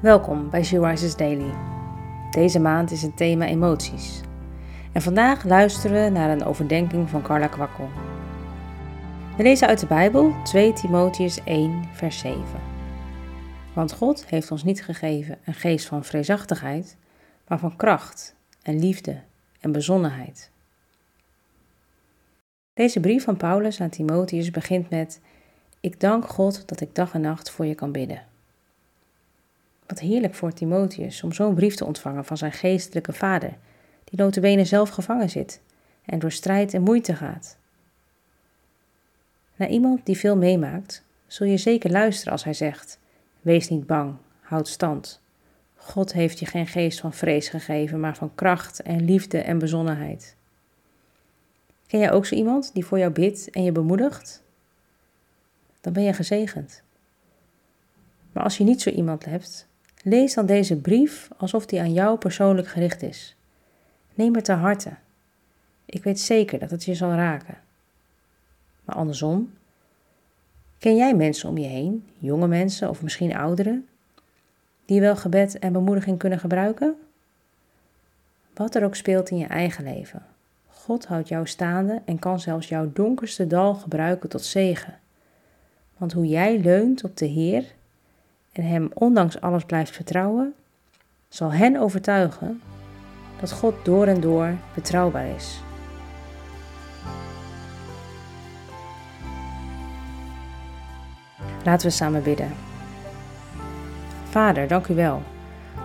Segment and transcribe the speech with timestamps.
[0.00, 1.54] Welkom bij She Daily.
[2.30, 4.20] Deze maand is het thema emoties.
[4.92, 7.88] En vandaag luisteren we naar een overdenking van Carla Kwakkel.
[9.36, 12.42] We lezen uit de Bijbel 2 Timotheus 1, vers 7.
[13.74, 16.96] Want God heeft ons niet gegeven een geest van vreesachtigheid,
[17.48, 19.20] maar van kracht en liefde
[19.60, 20.50] en bezonnenheid.
[22.72, 25.20] Deze brief van Paulus aan Timotheus begint met:
[25.80, 28.28] Ik dank God dat ik dag en nacht voor je kan bidden.
[29.90, 33.56] Wat heerlijk voor Timotheus om zo'n brief te ontvangen van zijn geestelijke vader,
[34.04, 35.60] die notabene zelf gevangen zit
[36.04, 37.56] en door strijd en moeite gaat.
[39.56, 42.98] Naar iemand die veel meemaakt, zul je zeker luisteren als hij zegt:
[43.40, 45.20] Wees niet bang, houd stand.
[45.76, 50.36] God heeft je geen geest van vrees gegeven, maar van kracht en liefde en bezonnenheid.
[51.86, 54.42] Ken jij ook zo iemand die voor jou bidt en je bemoedigt?
[55.80, 56.82] Dan ben je gezegend.
[58.32, 59.68] Maar als je niet zo iemand hebt,
[60.02, 63.36] Lees dan deze brief alsof die aan jou persoonlijk gericht is.
[64.14, 64.90] Neem het ter harte.
[65.84, 67.58] Ik weet zeker dat het je zal raken.
[68.84, 69.52] Maar andersom,
[70.78, 73.88] ken jij mensen om je heen, jonge mensen of misschien ouderen,
[74.84, 76.96] die wel gebed en bemoediging kunnen gebruiken?
[78.54, 80.22] Wat er ook speelt in je eigen leven,
[80.68, 84.98] God houdt jou staande en kan zelfs jouw donkerste dal gebruiken tot zegen.
[85.96, 87.64] Want hoe jij leunt op de Heer
[88.60, 90.54] Hem ondanks alles blijft vertrouwen,
[91.28, 92.60] zal hen overtuigen
[93.40, 95.62] dat God door en door betrouwbaar is.
[101.64, 102.52] Laten we samen bidden.
[104.24, 105.22] Vader, dank u wel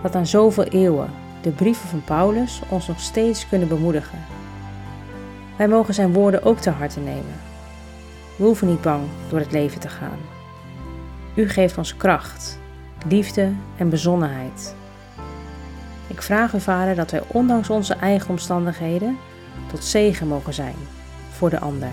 [0.01, 1.09] dat aan zoveel eeuwen
[1.41, 4.19] de brieven van Paulus ons nog steeds kunnen bemoedigen.
[5.57, 7.35] Wij mogen zijn woorden ook ter harte nemen.
[8.37, 10.19] We hoeven niet bang door het leven te gaan.
[11.35, 12.59] U geeft ons kracht,
[13.07, 14.75] liefde en bezonnenheid.
[16.07, 19.17] Ik vraag u, Vader, dat wij ondanks onze eigen omstandigheden
[19.69, 20.75] tot zegen mogen zijn
[21.31, 21.91] voor de ander.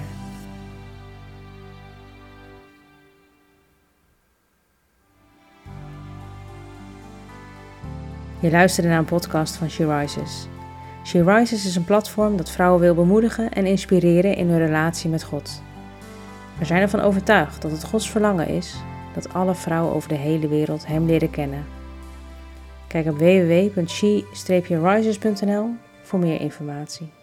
[8.41, 10.49] Je luisterde naar een podcast van She Rises.
[11.05, 15.23] She Rises is een platform dat vrouwen wil bemoedigen en inspireren in hun relatie met
[15.23, 15.63] God.
[16.59, 18.77] We zijn ervan overtuigd dat het Gods verlangen is
[19.15, 21.65] dat alle vrouwen over de hele wereld Hem leren kennen.
[22.87, 25.69] Kijk op www.she-rises.nl
[26.03, 27.22] voor meer informatie.